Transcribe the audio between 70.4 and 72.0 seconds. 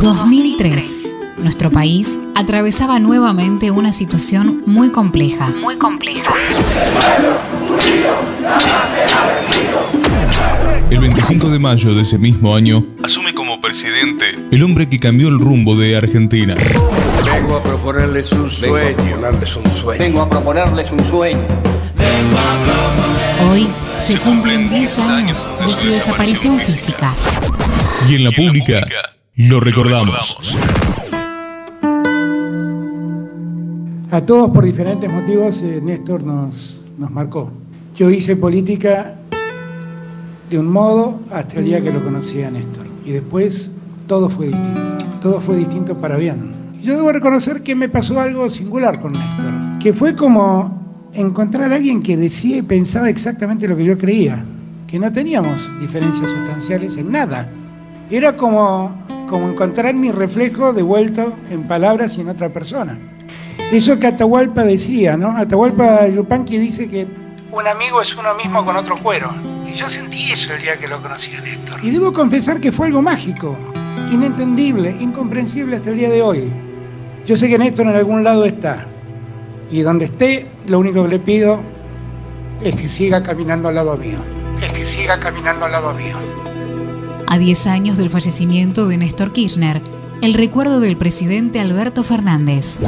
el día que lo conocí a Néstor. Y